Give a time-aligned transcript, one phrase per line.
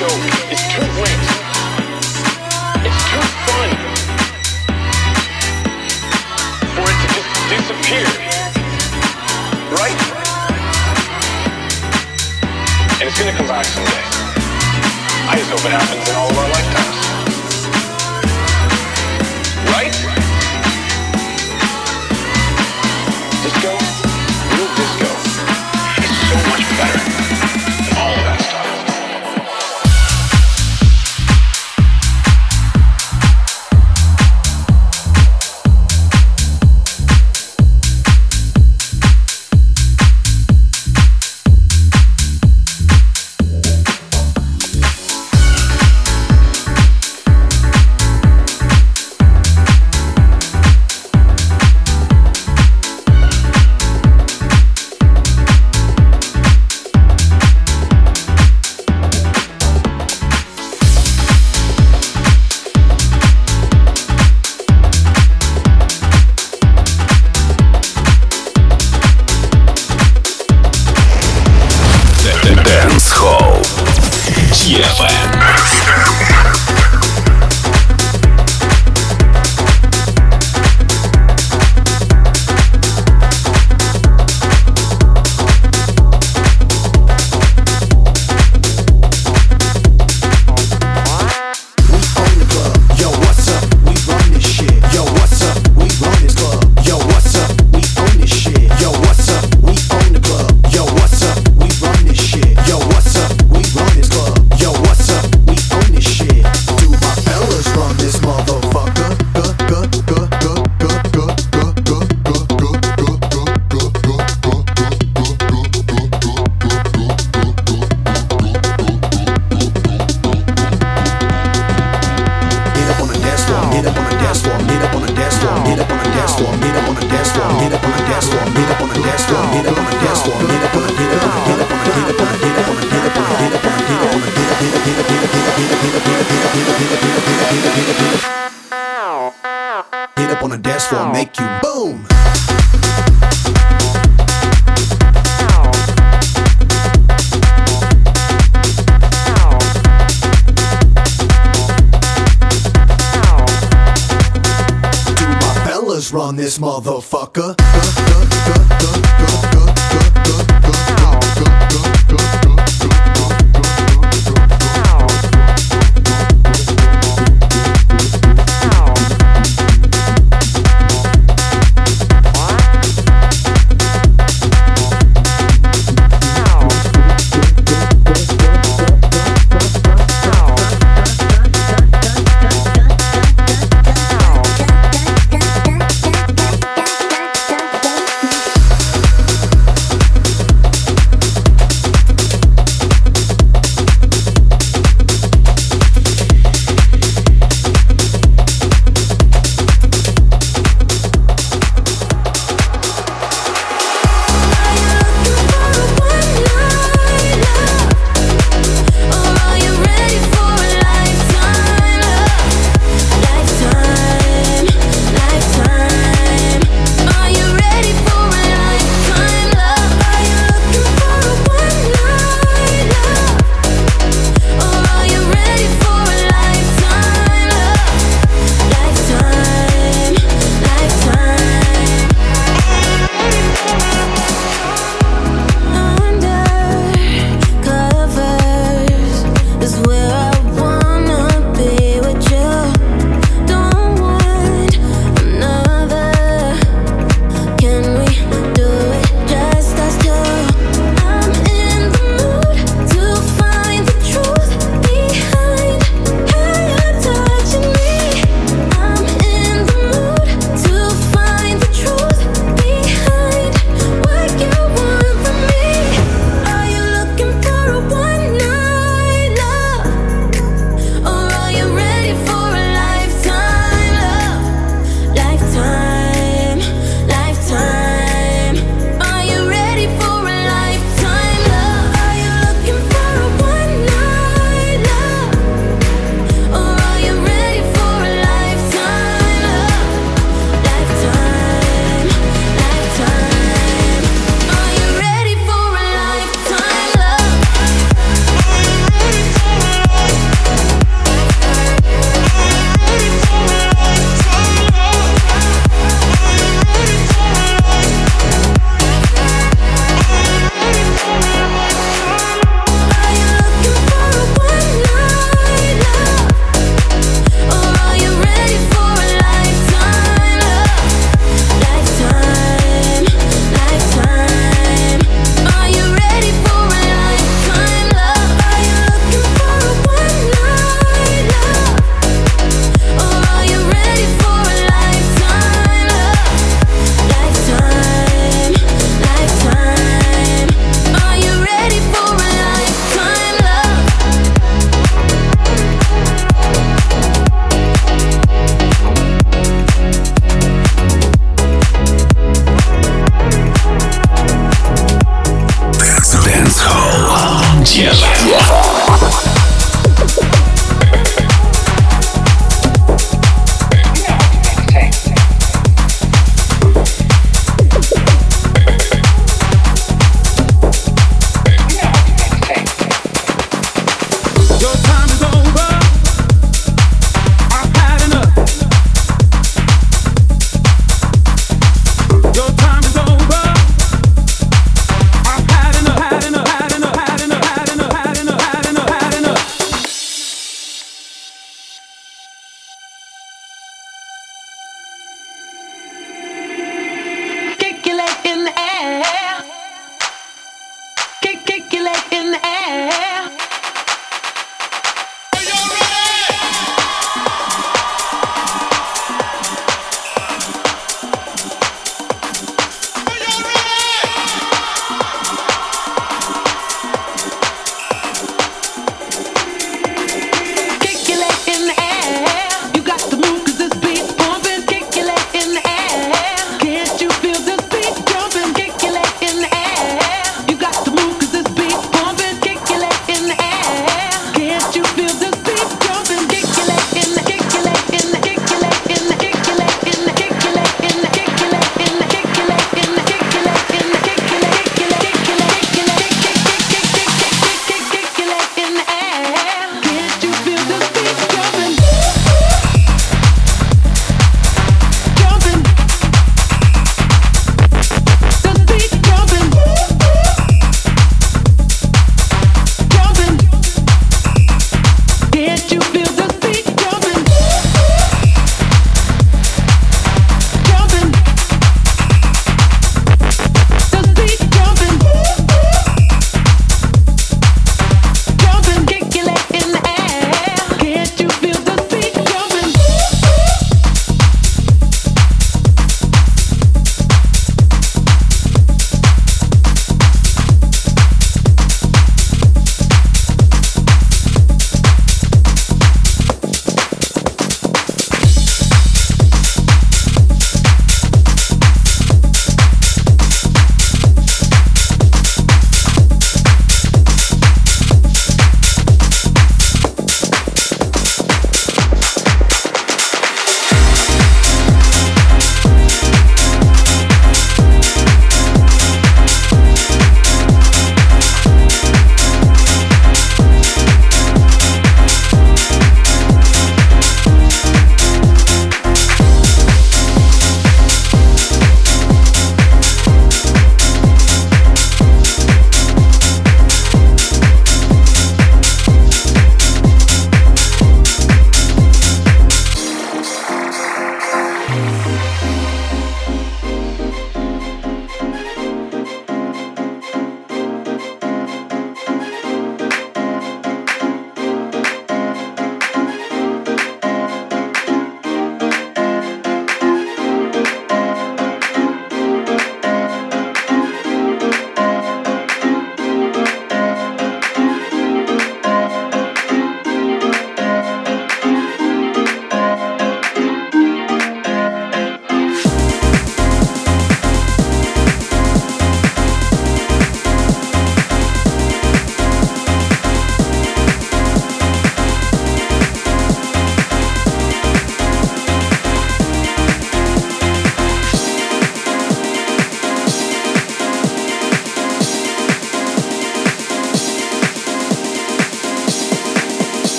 [0.00, 0.16] disco
[0.50, 1.26] is too rich.
[2.86, 3.70] It's too fun
[6.74, 8.08] for it to just disappear.
[9.76, 10.00] Right?
[12.98, 14.04] And it's gonna come back someday.
[15.28, 16.96] I just hope it happens in all of our lifetimes.
[19.68, 19.92] Right?
[23.42, 23.99] Disco.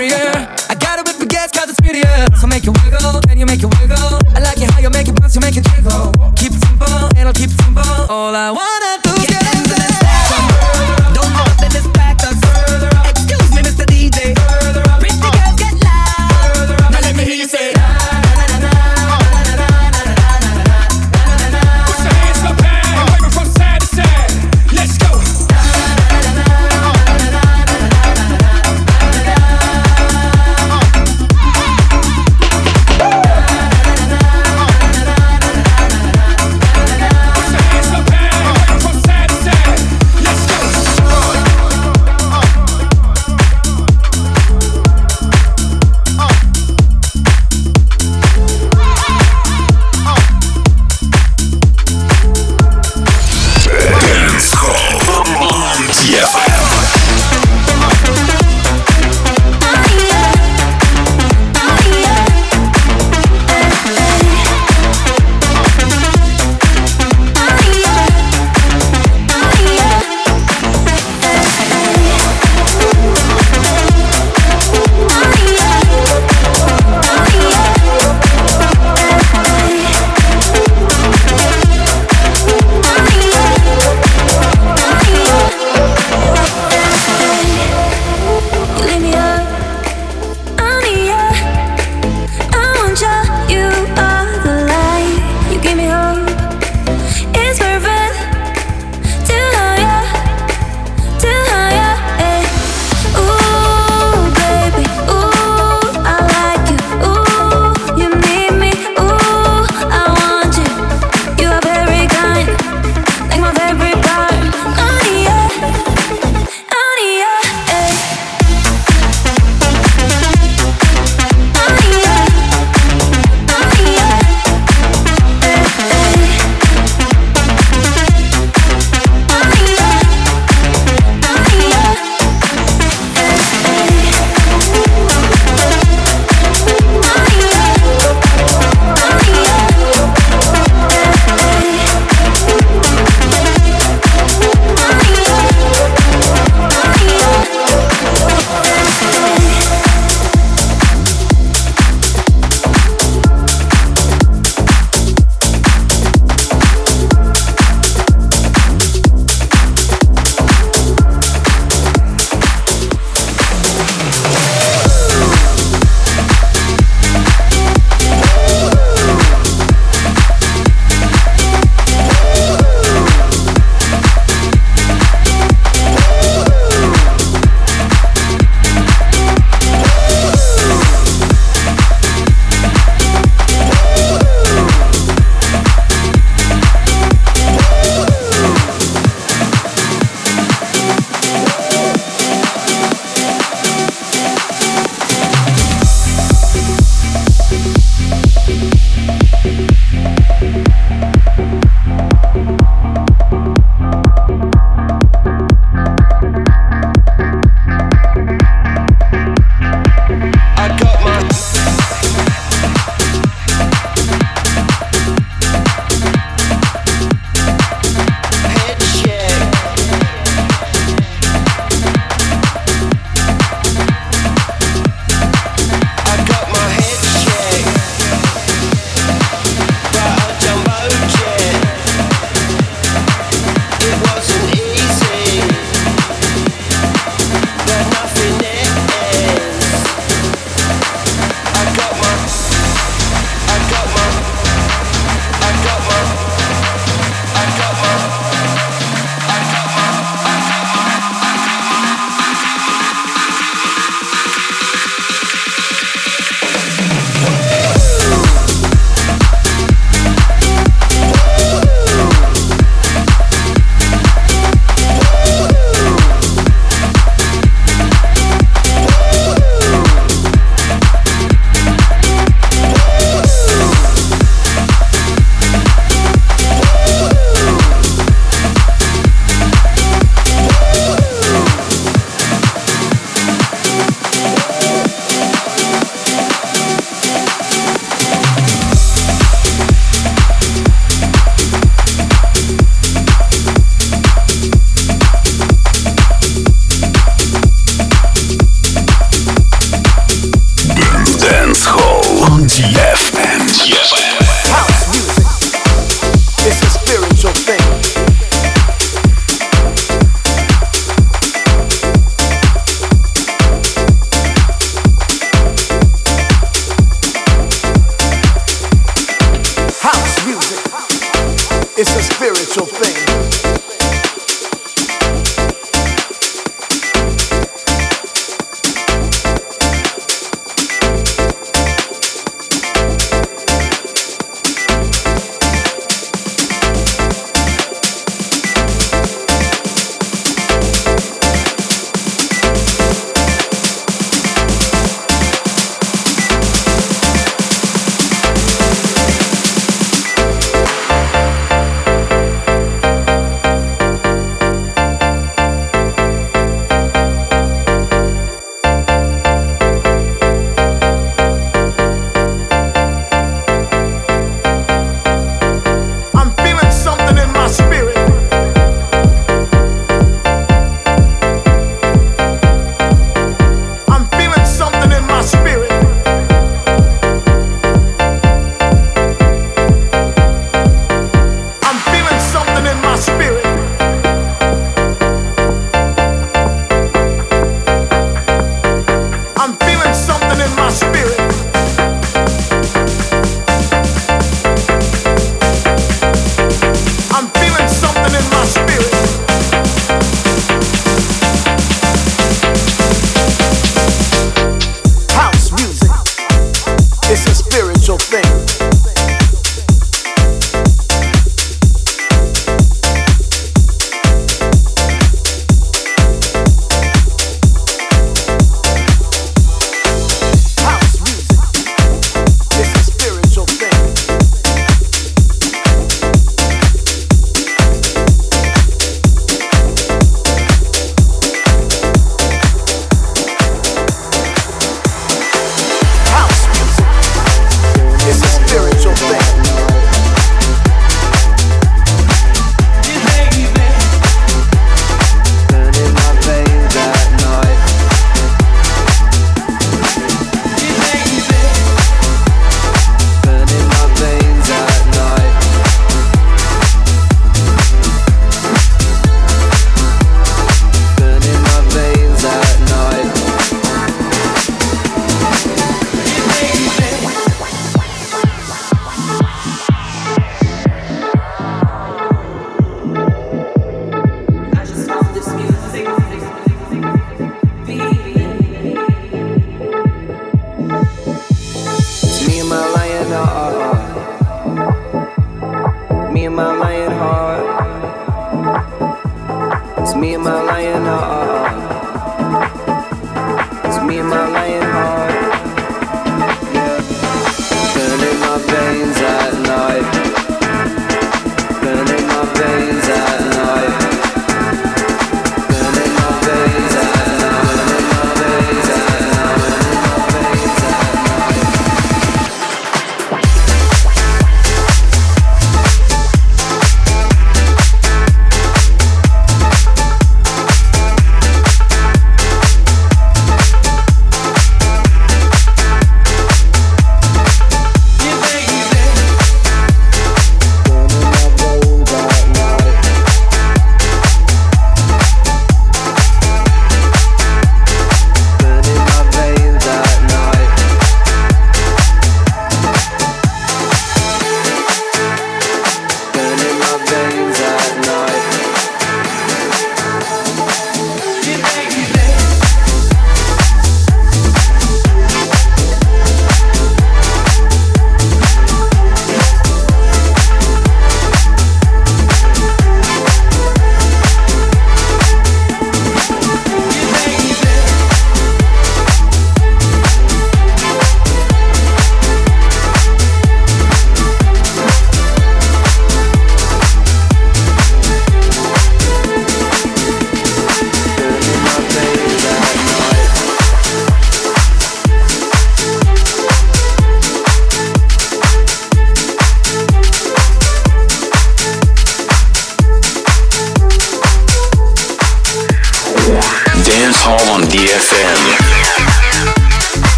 [0.00, 0.48] superior.
[0.68, 2.26] I got it with the gas cause it's prettier.
[2.40, 4.20] So make it wiggle, and you make it wiggle.
[4.34, 6.12] I like it how you make it bounce, you make it jiggle.
[6.36, 7.82] Keep it simple, and I'll keep it simple.
[8.08, 8.79] All I want.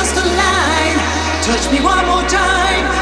[0.00, 0.96] just a line.
[1.42, 2.99] Touch me one more time.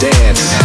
[0.00, 0.63] Dance.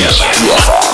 [0.00, 0.89] music.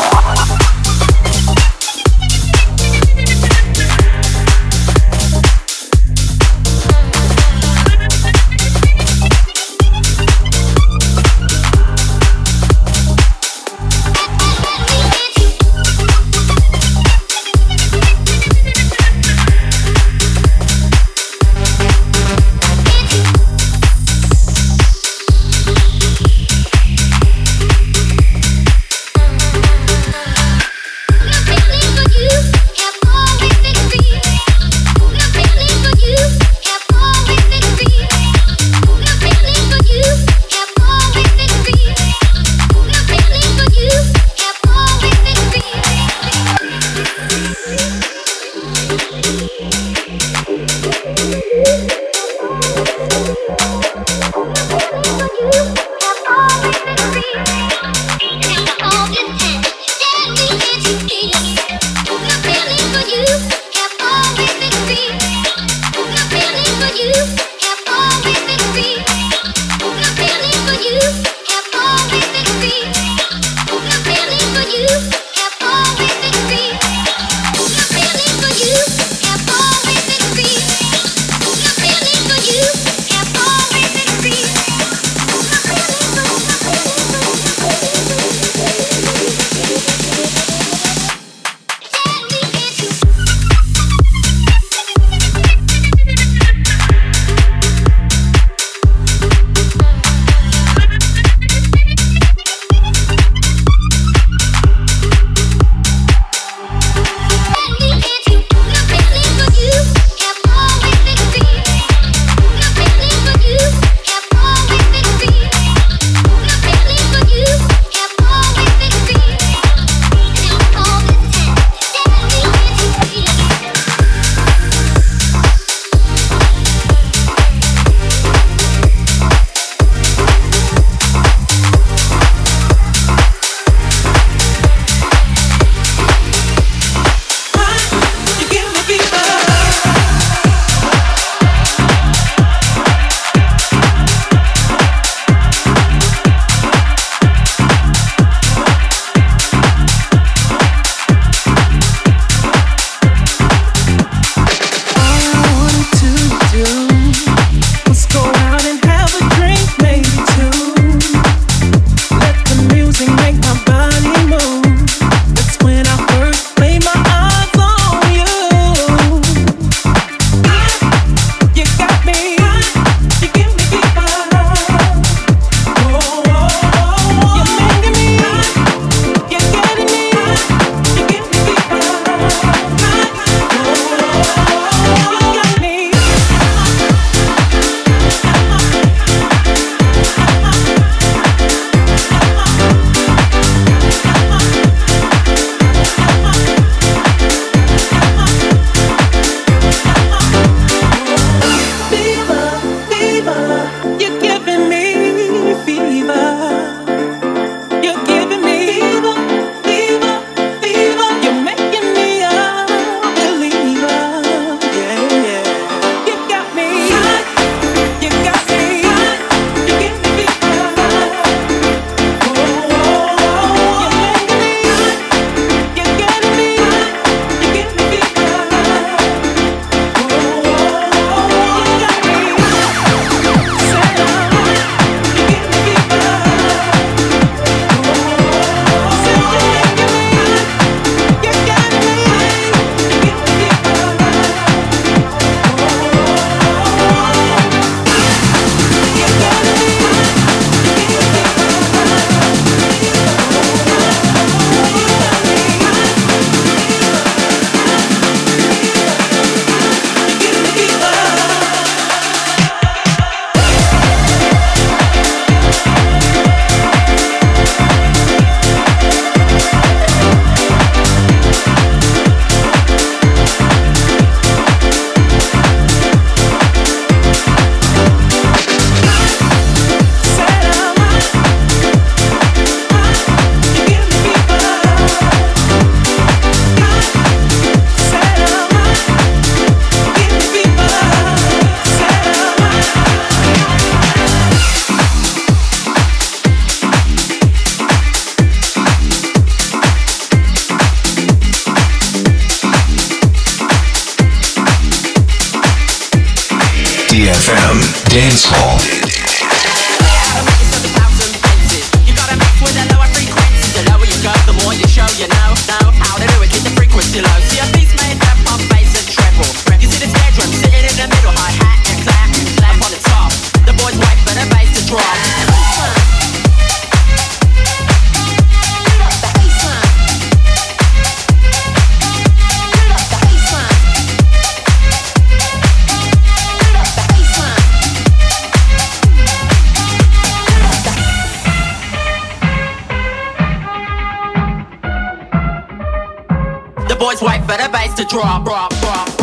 [347.26, 348.95] better bass to drop, drop, drop.